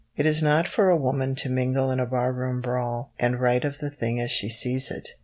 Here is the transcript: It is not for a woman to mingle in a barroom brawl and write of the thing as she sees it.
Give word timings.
It 0.15 0.25
is 0.25 0.41
not 0.41 0.67
for 0.67 0.89
a 0.89 0.97
woman 0.97 1.35
to 1.35 1.47
mingle 1.47 1.91
in 1.91 1.99
a 1.99 2.07
barroom 2.07 2.59
brawl 2.59 3.13
and 3.19 3.39
write 3.39 3.63
of 3.63 3.77
the 3.77 3.91
thing 3.91 4.19
as 4.19 4.31
she 4.31 4.49
sees 4.49 4.89
it. 4.89 5.09